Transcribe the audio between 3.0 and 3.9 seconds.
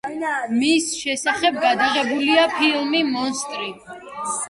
„მონსტრი“.